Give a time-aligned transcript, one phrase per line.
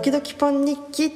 [0.00, 1.12] 時々ポン日記。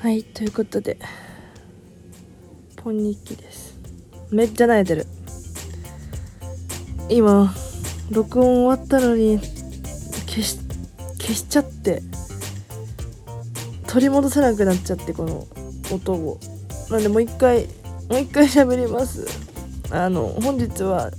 [0.00, 0.96] はいということで
[2.76, 3.74] ポン日記です。
[4.30, 5.06] めっちゃ慣れてる。
[7.08, 7.52] 今
[8.12, 10.56] 録音終わったのに消し
[11.18, 12.00] 消しちゃって
[13.88, 15.48] 取り戻せなくなっちゃってこの
[15.92, 16.38] 音を。
[16.90, 17.66] なんでもう一回
[18.08, 19.26] もう一回 喋ります。
[19.90, 21.10] あの本日は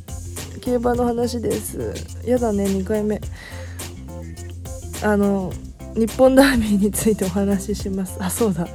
[0.62, 1.94] 競馬の話です。
[2.26, 3.22] やだね2回目。
[5.04, 5.52] あの
[5.96, 8.18] 日本ダービーについてお話しします。
[8.20, 8.68] あそうだ。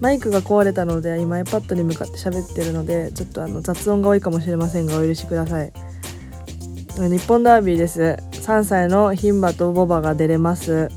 [0.00, 5.72] マイクが壊れたので今 iPad に向かって喋ってるのでちょっとあの雑音が多いかもしれませんがお許しください。
[6.96, 8.18] 日本ダービーです。
[8.32, 10.88] 3歳の牝馬とボバが出れます。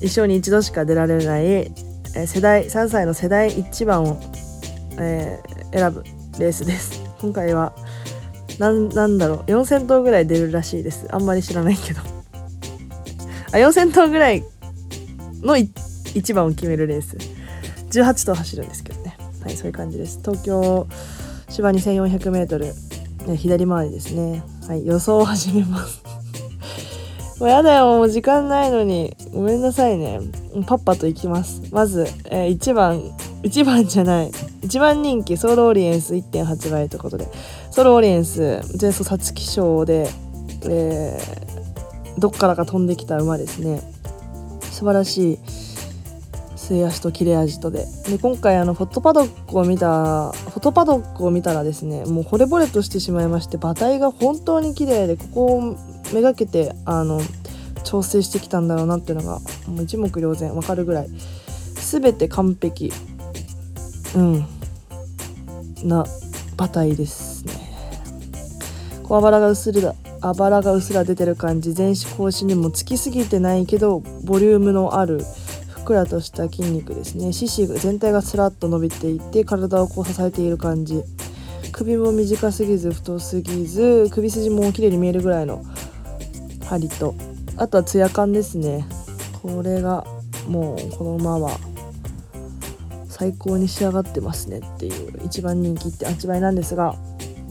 [0.00, 1.72] 一生に一度しか出られない、
[2.26, 4.20] 世代3歳の世代1番を、
[4.98, 6.04] えー、選ぶ
[6.38, 7.02] レースです。
[7.20, 7.72] 今回は
[8.58, 9.38] なんなんだろう。
[9.50, 11.06] 4000頭ぐらい出るらしいです。
[11.10, 12.00] あんまり知らないけど。
[13.52, 14.44] あ4000頭ぐらい
[15.42, 17.16] の1番を決めるレース。
[17.90, 19.16] 18頭走るんですけどね。
[19.42, 20.20] はいそういう感じです。
[20.20, 20.86] 東京
[21.48, 24.42] 芝 2400m 左回りですね。
[24.66, 26.02] はい予想を始めます。
[27.40, 27.86] もうやだよ。
[27.86, 29.16] もう時間ないのに。
[29.32, 30.20] ごめんなさいね。
[30.66, 31.62] パッパと行きます。
[31.70, 33.02] まず、えー、1番
[33.42, 34.30] 1番じゃない。
[34.30, 37.26] 1番人気ソウルオリエンス1.8倍ということで。
[37.70, 40.08] ソウルオリエンス前走皐月賞で、
[40.64, 43.80] えー、どっからか飛んできた馬ですね。
[44.70, 45.38] 素晴らしい
[46.56, 47.86] 末足と切れ味とで。
[48.06, 55.76] で今回あのフォトパドックを見たフォトパドックを見たらですねもう惚れ惚れとしてしまいまして馬体が本当に綺麗でここを
[56.14, 57.20] めがけてあの
[57.82, 61.08] 調整してきたんだろうなっていうのがもう一目瞭然わかるぐらい。
[61.82, 62.92] 全て完璧。
[64.14, 64.46] うん。
[65.84, 66.04] な
[66.56, 67.52] 馬体ですね。
[69.02, 75.24] 小あばらがうすらあばらがうすら出てる感じ前肢後肢にもつきすぎてないけどボリュームのある
[75.70, 77.32] ふっくらとした筋肉ですね。
[77.32, 81.02] 四肢全体がスラッと伸びていて体をこう支えている感じ。
[81.72, 85.64] 首も短すぎず太すぎず首筋も綺麗に見えるぐらいの
[86.66, 87.14] 針と。
[87.56, 88.86] あとはツヤ感ですね。
[89.42, 90.06] これが
[90.46, 91.58] もうこの馬は
[93.22, 96.96] 最高に仕上がってますねっていう一番人気って8倍なんですが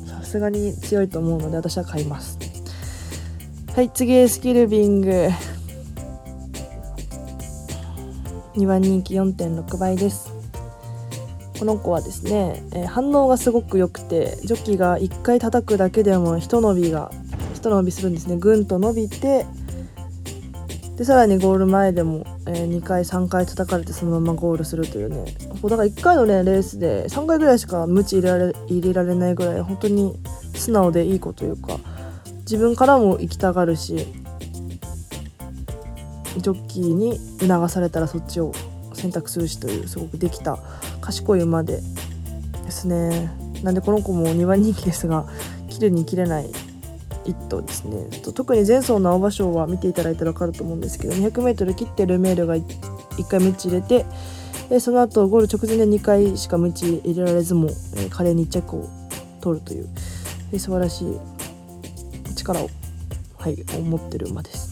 [0.05, 2.37] さすがに強いと思うので私は買います。
[3.73, 5.29] はい次スキルビング。
[8.55, 10.33] 2番人気4.6倍です。
[11.57, 17.13] この子はですね、えー、反応がすごく良くてジョッキが1回叩くだけでも一伸びが
[17.55, 18.35] 一伸びするんですね。
[18.35, 19.45] ぐんと伸びて
[21.01, 25.33] でさらにゴール前でも、えー、2回3回叩かれてそのままゴールするというね。
[25.63, 30.19] だから1回のねレースで3回ぐらいしかムチ入れられ入れられないぐらい本当に
[30.53, 31.79] 素直でいい子というか
[32.41, 33.95] 自分からも行きたがるし
[36.37, 38.51] ジョッキーに促されたらそっちを
[38.93, 40.59] 選択するしというすごくできた
[41.01, 41.81] 賢い馬で
[42.63, 43.31] ですね。
[43.63, 45.25] なんでこの子も2番人気ですが
[45.67, 46.51] 切るに切れない
[47.25, 48.05] 一頭ですね。
[48.33, 54.05] 特に前走の青葉賞は見ていただいたら分かると思うんですけど 200m 切ってルメールが1回ムチ入れて
[54.69, 58.89] でその後ゴール直前で2回しかムチ入れられずも、えー、華麗に1着を
[59.41, 59.89] 取るという
[60.59, 62.69] 素晴らしい力を、
[63.37, 64.71] はい、持ってる馬です。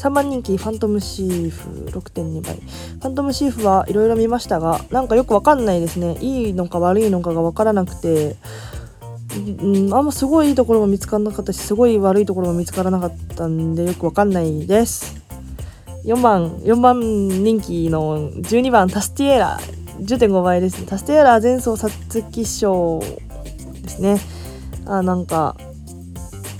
[0.00, 2.54] 3番人気ファントムシーフ6.2倍。
[2.54, 6.16] ファントムシーフはいろいろ見ましたがなんかよくわかんないですね。
[6.20, 8.36] いいのか悪いのかが分からなくて
[9.32, 15.20] あんますごいいいところも見つからなかったしすごい悪いところも見つからなかったんでよくわかんないです。
[16.04, 19.60] 4番4番人気の12番タスティエラ。
[20.00, 20.86] 10.5倍ですね。
[20.86, 23.00] タスティエラ前走皐月賞
[23.82, 24.18] ですね。
[24.86, 25.56] あなんか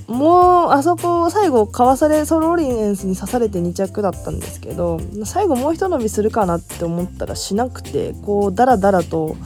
[0.07, 9.37] もうあそこ最後かわされソロリエンスに刺されて2着だったんですけど最後もう一伸びするかなって思ったらしなくてこうダラダラと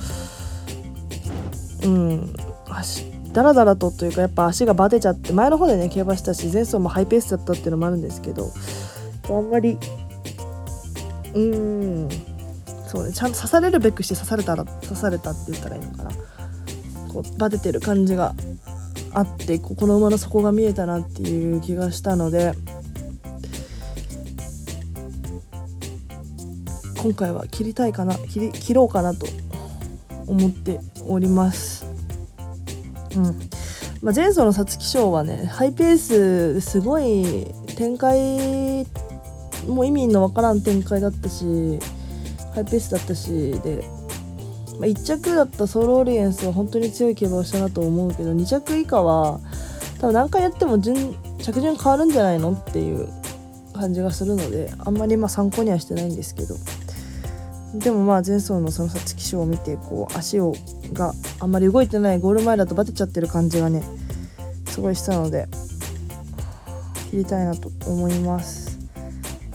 [1.85, 2.35] うん
[2.67, 8.51] 走ダラダラとというかやっぱ足がバテちゃって前の方でね競馬したし前走もハイペースだったっていうのもあるんですけど。
[9.29, 9.79] あんまり
[11.35, 12.09] うーん
[12.87, 13.13] そうね。
[13.13, 16.11] ちゃんと刺されるべくして刺されたら刺されたって言ったらいいのかな。
[17.13, 18.35] こうバテてる感じが
[19.13, 22.53] あってここの馬の底が見えたなっていう気がしたので
[27.01, 29.27] 今回は切りたいかな切り切ろうかなと
[30.27, 31.94] 思っております
[33.17, 33.25] うん。
[34.03, 37.47] まあ、前走の皐月賞はねハイペースすごい
[37.77, 38.87] 展開
[39.67, 41.45] も意味のわからん展開だったし
[42.55, 43.83] ハイペースだったしで
[44.79, 49.39] まあ、1着だったソロオリエンスは本当に強い競馬をしたなと思うけど2着以下は
[50.01, 53.09] 多分何回やっても順着順変わるんじゃないのっていう
[53.73, 56.57] 感じがするのであんまりま参考にはしてないんですけど。
[57.75, 60.55] でもまあ前走のその皐月賞を見てこう足を
[60.93, 63.83] があんまり動いてないゴール前だとバテちゃってる感じがね
[64.67, 65.49] すごいしたので
[67.11, 68.79] 切りたいなと思います。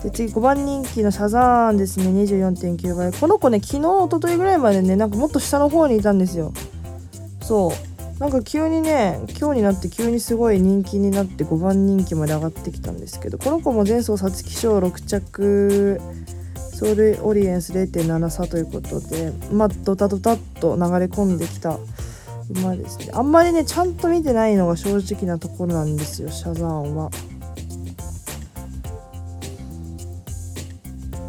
[0.02, 2.06] で次5番人気のシャザーンですね。
[2.06, 3.12] 24.9倍。
[3.12, 6.52] この子ね昨日一昨日ぐらいまでねなんかもっと下の方にいたんですよ。
[7.42, 8.20] そう。
[8.20, 15.98] なんか急にね今日になって急にすごい人気になって5番人気まで上がってきたんですけどこの子も前走皐月賞6着
[16.80, 21.78] ソウルオリエンス0.7差ということでまあドタドタっと流れ込んできた。
[22.48, 23.10] 馬ですね。
[23.12, 27.10] あんまりねちゃんと見てないのが正直なところなんですよシャザーンは。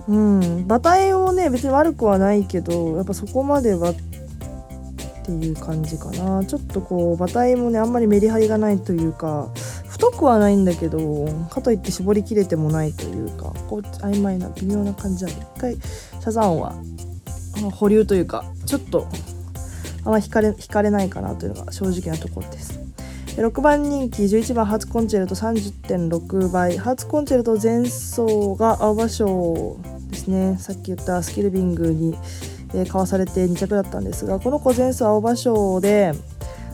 [0.07, 0.63] うん。
[0.63, 3.95] 馬体をね別に悪くはないけどやっぱそこまではっ
[5.25, 6.45] ていう感じかな。
[6.45, 9.49] ちょっとこう馬体もねあんまりメリハリがないというか
[10.01, 16.73] 太くはないんだけどかといって絞りきれてもないというかこう曖昧な微妙な感じなんで一回シャザンは
[17.73, 19.07] 保留というかちょっと
[20.03, 22.79] あんま引かれ引かれないかなというのが正直なところです。
[23.37, 29.77] 6番人気11番ハーツコンチェルト30.6倍ハーツコンチェルト前走が青葉賞
[30.09, 30.57] ですね。
[30.57, 32.17] さっき言ったスキルビングに、
[32.73, 36.13] えー、買わされて2着だったんですがこの子前走青葉賞で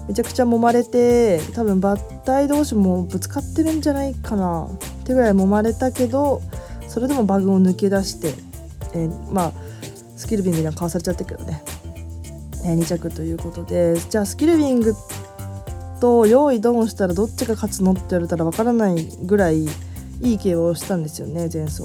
[0.08, 4.66] めちゃくちゃ揉まれて多分バッタイ同士もぶつかってるんじゃないかな。
[4.66, 6.42] ってぐらい揉まれたけど
[6.88, 8.34] それでもバグを抜け出して、
[8.94, 9.54] えー、まあ
[10.16, 11.62] スキルビングには買わされちゃったけどね、
[12.64, 13.96] えー、2着ということで。
[13.96, 14.94] じゃあスキルビング
[16.00, 19.70] と用意ドンしたらどっちが勝つのって言われたらわからないぐらいい
[20.22, 21.84] い競馬をしたんですよね前走。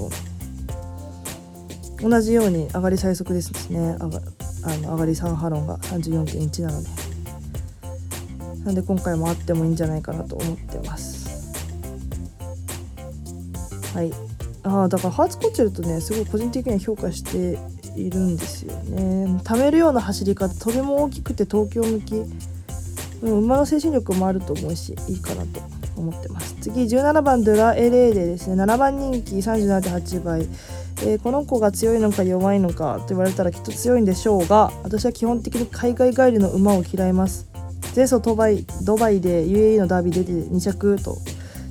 [2.01, 3.79] 同じように上がり最速ですね。
[3.79, 4.21] 上が
[4.65, 7.02] あの上がり3ハロンが34.1なので。
[8.65, 11.53] なんで今回もあってもいいんじゃないかなと思ってます。
[13.93, 14.11] はい。
[14.63, 17.59] ああだからハーツコッチェルとねすごい個人的には評価して
[17.99, 19.41] いるんですよね。
[19.43, 22.15] 貯めるような走り方とても大きくて東京向き。
[23.31, 25.61] 馬の精神力もあると思うしいいかなと
[25.95, 26.55] 思ってます。
[26.61, 37.52] 次17番ドラエレーでですね7番人気37.8倍、えー、この子が強いのか弱いのかと言われたらきっと強いんでしょうが私は基本的に海外帰りの馬を嫌います。
[37.95, 41.17] 前走ドバイドバイで UAE のダービー出て2着と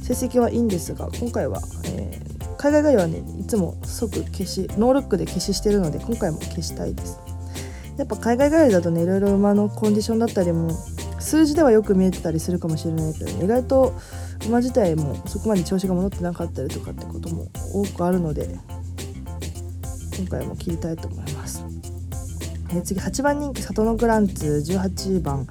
[0.02, 7.18] 成績はいいんですが今回は、えー、海外帰りはねいつも即消しノールックで消ししてるので今回も消したいです。
[7.98, 10.70] やっぱ海外帰りだとねいろいろ馬のコンディションだったりも
[11.18, 13.92] 数字ではよく見えてたりするかもしれないけど、ね、意外と
[14.46, 18.56] 馬自体もそこまで調子が戻ってなかったりとかってことも多くあるので
[20.18, 21.64] 今回も切りたいと思います。
[22.70, 25.46] えー、次8番人気里のグランツ18番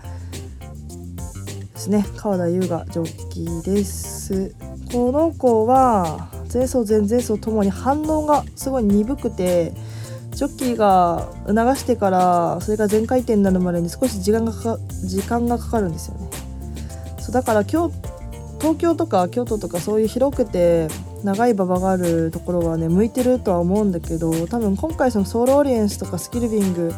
[1.81, 2.05] ですね。
[2.15, 4.53] 川田優雅ジョッキーです。
[4.91, 9.73] この子は前走前々走ともに反応がすごい鈍くて
[10.31, 16.29] ジョッキーが促してからそれが全回転になるまでに少し時間がかか時間がかかるんですよね。
[17.19, 17.95] そうだから今日
[18.59, 20.87] 東京とか京都とかそういう広くて
[21.23, 26.93] 長い馬場があるところはね向いてるとは思うんだけど多分今回そのソウルオリエンスとかスキルビング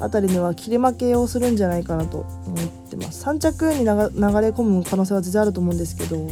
[0.00, 3.24] あたりには切り負けをするんじゃないかなと思ってます。
[3.24, 3.92] 3着に流れ
[4.50, 6.28] 込む可能性は全然あると思うんですけど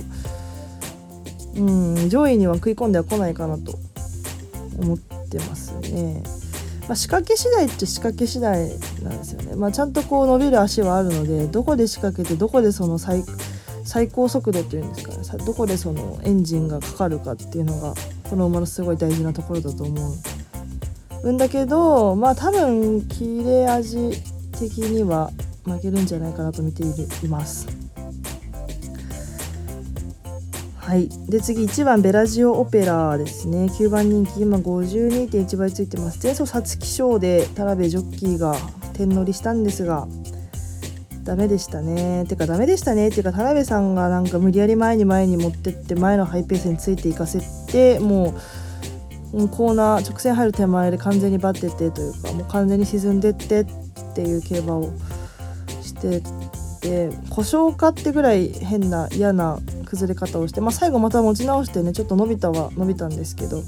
[1.57, 3.79] うん上位には食い込んでは来ないかなと
[4.79, 6.23] 思ってますね。
[6.89, 8.69] まあ、仕掛け次第って仕掛け次第
[9.03, 13.23] なんですよね、まあ、ちゃんとこう伸びる足はあるのでどこで仕掛けてどこでその最
[13.85, 15.45] 最高速度っていうんですかね。
[15.45, 17.95] どこでそのエンジンがかかるかっていうのが
[18.29, 20.15] この馬のすごい大事なところだと思う。
[21.31, 24.11] んだけどまあ多分切れ味
[24.59, 25.31] 的には
[25.65, 27.69] 負けるんじゃないかなと見ています。
[30.77, 31.09] はい。
[31.29, 33.67] で次1番ベラジオオペラですね。
[33.67, 36.19] 9番人気今52.1倍ついてます。
[36.23, 38.57] 前走皐月賞で田辺ジョッキーが
[38.93, 40.09] 点乗りしたんですが
[41.23, 42.27] ダメでしたね。
[42.29, 43.09] てかダメでしたね。
[43.09, 48.35] っていうか田辺さんがなんか無理やり前に前に持ってって前のハイペースについていかせてもう
[49.33, 53.67] コーナー直線入る手前で完全にバテてというかもう完全に沈んでってっ
[54.15, 54.93] ていう競馬を
[55.81, 56.23] して
[56.83, 63.63] て故障かってぐらい変な嫌な崩れ方をして、まあ、最後また持ち直してねちょっと伸びたは伸びたんですけど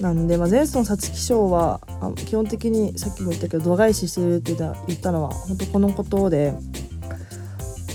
[0.00, 1.80] なんで、まあ、前走の皐月賞は
[2.16, 6.54] 基本的にさっきも言ったけど度外視してるって言ったのは本当このことで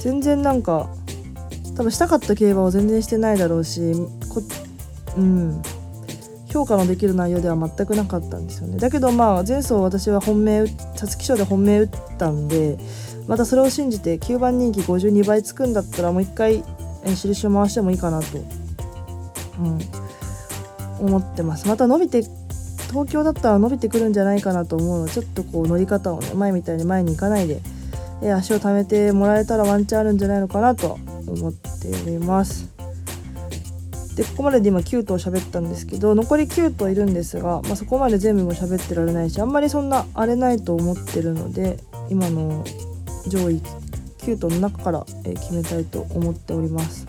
[0.01, 0.89] 全然なんか
[1.77, 3.93] 多分したかった競馬を全然してないだろうし
[4.29, 4.41] こ
[5.17, 5.61] うん。
[6.53, 8.77] 評価のできる内容では全くなかったんですよね。
[8.77, 12.77] だけどまあ前走私は本命皐月賞で本命打ったんで
[13.27, 16.63] またそれを信じて9番人気52倍つくんだったらもう一回
[17.05, 18.37] 印を回してもいいかなと、
[19.59, 21.67] うん、思ってます。
[21.67, 22.21] また伸びて
[22.89, 27.61] 東京だったら伸びてくるんじゃないかなと思うのでちょっとこう乗り方をね前みたいに前に行かないで、
[28.21, 32.72] え足を溜めてもらえたらワンチャンあるんじゃないのかなと思っております。
[34.15, 41.79] でここまでで今9頭喋ったんですけど残り9頭いるんですが、まあ、そこまで全部も喋ってられないしあんまりそんな荒れないと思ってるので
[42.09, 42.63] 今の
[43.27, 43.61] 上位
[44.19, 47.05] 9頭の中から、決めたいと思っております。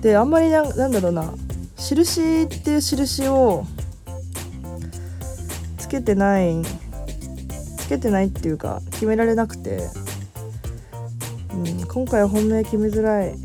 [0.00, 1.34] であんまりななんだろうな
[1.76, 3.64] 印っていう印を
[5.78, 6.62] つけてない
[7.78, 9.88] つけてないっていうか決められなくて、
[11.54, 13.43] うん、今回は本命決めづらい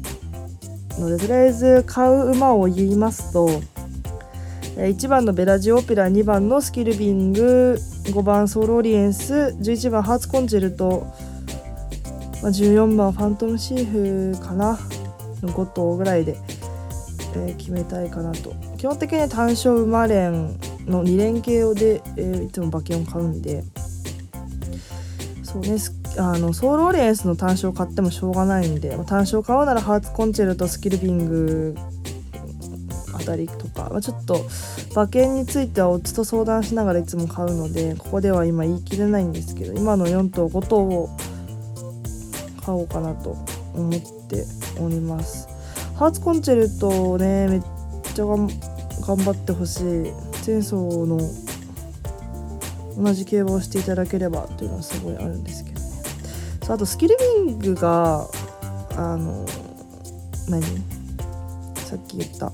[1.00, 3.50] のでとりあえず買う馬を言いますと
[4.76, 11.06] 1番のベラジオオペラ2番のスキルビング5番ソロリエンス11番ハーツコンチェルト、
[12.42, 14.80] まあ、14番ファントムシーフかな
[15.42, 16.38] の5頭ぐらいで、
[17.36, 18.54] え、決めたいかなと。
[18.78, 23.64] 基本的に単勝馬連の2連携で、え、いつも馬券を買うんで。
[25.44, 25.78] そうね
[26.18, 31.76] あのソウルオリエンスの単勝買ってもしょうがないんで、単勝買うならハーツコンチェルトスキルビング
[33.14, 34.46] あたりとか、ま、ちょっと
[34.92, 41.10] 馬券についてはオッズと相談しながらいつも買うのでここでは今言い切れないんですけど今の4頭5頭を
[42.66, 43.38] 買おうかなと
[43.74, 43.92] 思っ
[44.28, 44.46] て
[44.80, 45.48] おります。
[45.96, 47.62] ハーツコンチェルトねめっ
[48.14, 48.48] ちゃ頑
[49.18, 49.86] 張ってほしい。
[50.46, 51.20] 前走の
[52.98, 55.69] 同じ競馬をしていただければというのはすごいあるんですけど。
[56.70, 58.28] あとスキルビングが
[58.96, 59.46] あの
[60.48, 60.64] 何？
[61.76, 62.52] さっき言った。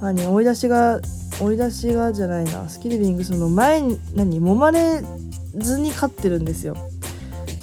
[0.00, 0.26] 何？
[0.26, 1.00] 追い出しが
[1.40, 2.68] 追い出しがじゃないな。
[2.68, 4.40] スキルビングその前に何？
[4.40, 5.02] 揉まれ
[5.54, 6.76] ずに勝ってるんですよ。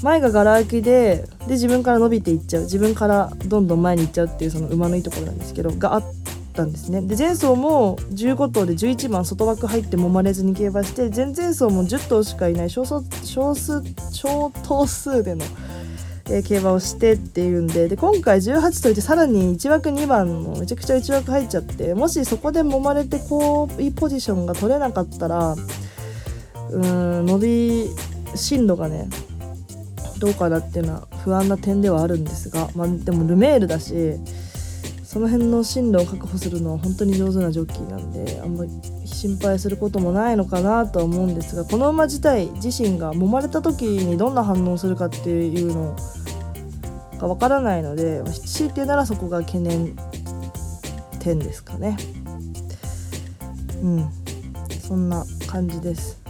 [0.02, 2.64] 前がガラ空きでで自分から伸びていっちゃう。
[2.64, 6.04] 自分からどんどん前に行っちゃうっていうその馬のいいところなんですけどがあっ
[6.53, 7.01] たんですね。
[7.01, 15.46] で前走も15頭で11番外枠入って揉まれずに競馬して前々走も10頭しかいない少数少数小頭数での、
[16.29, 25.56] えー、競馬をしてっていうんでで今回18といてさらに1枠2番のめちゃくちゃ内枠入っちゃってもしそこで揉まれてこういいポジションが取れなかったら
[26.72, 27.89] うん伸び
[28.36, 29.10] 進路がね
[30.20, 33.94] どうかなっていうのは不安な点ではあるんですが、まあ、でもルメールだし
[35.10, 38.72] その辺の進路を確保するのは本当に上手なジョッキーなんであんまり
[39.08, 45.96] 心配することもないのかなとは思うんですがこの馬自体自身が揉まれた時にどんな反応するかっていうの
[47.18, 49.96] がわからないので強いて言うならそこが懸念
[51.20, 51.98] 点ですかね。
[53.82, 54.10] うん。
[54.80, 56.22] そんな感じです。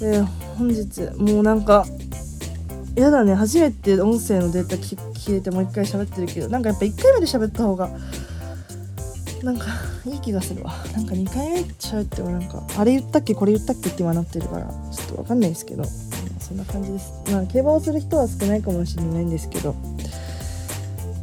[0.00, 0.22] で
[0.56, 1.84] 本日もうなんか
[2.94, 3.34] やだね。
[3.34, 4.78] 初めて音声のデータ
[5.22, 7.90] 消えてもう一回喋ってるけどなんかやっぱ1回目で喋った方が
[9.42, 9.66] なんか
[10.04, 10.72] いい気がするわ。
[10.94, 15.84] なんか2回目喋ってもなんかあれ言ったっけこれ言ったっけって今なってるからちょっとわかんないですけど、
[16.40, 17.12] そんな感じです。
[17.30, 19.74] まあ競馬をする人は少ないかもしれないんですけど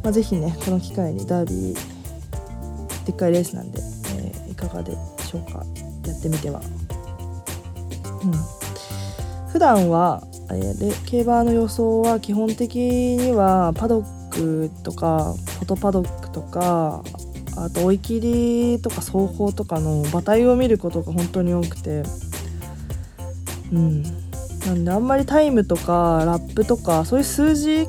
[0.02, 3.80] まあ是非ねこの機会にダービーでっかいレースなんで、
[4.16, 5.64] えー、いかがでしょうか。
[6.06, 6.60] やってみては。
[8.22, 8.32] うん。
[9.50, 10.22] 普段は
[10.54, 17.02] えで競馬の予想は基本的にはパドックとかフォトパドックとか
[17.56, 18.20] あと追い切
[18.74, 22.02] りとか走法とかの馬体を見ることが本当に多くて
[23.72, 24.02] うん。
[24.66, 27.86] なんであんまりタイムとかラップとかそういう数字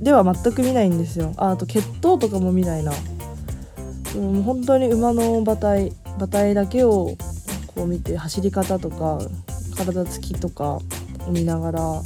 [0.00, 1.32] では全く見ないんですよ。
[1.36, 2.92] ああと血統とかも見ないな、
[4.16, 7.16] うん、本当に馬の馬体馬体だけを
[7.74, 9.18] こう見て走り方とか
[9.76, 10.78] 体つきとか
[11.28, 12.02] 見ながら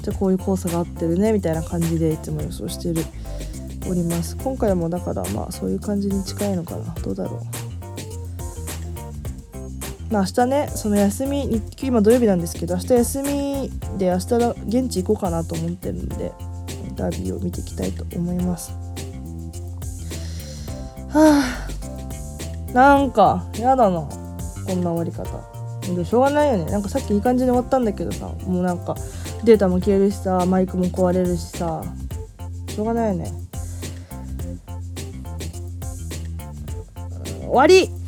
[0.00, 3.04] じゃあこういうコースが合ってるねみたいな感じでいつも予想してる
[3.88, 4.36] おります。
[4.36, 6.94] 今回もだからまあそういう感じに近いのかな。
[7.02, 7.40] どうだろう。
[10.12, 14.34] まあ明日ねその休み日今土曜日なんですけど明日休みで明日
[14.68, 16.32] 現地行こうかなと思ってるんで
[16.94, 18.72] ダービーを見ていきたいと思います。
[21.08, 22.72] はあ。
[22.72, 24.00] なんかやだな。
[24.66, 25.61] こんな終わり方。
[25.82, 26.70] でしょうがないよね。
[26.70, 28.28] なんかさっきいい感じに終わったんだけどさ。
[28.46, 28.96] もうなんか
[29.44, 31.82] データも消えるしさマイクも壊れるしさ。
[32.68, 33.32] しょうがないよね。
[37.40, 38.01] 終わり。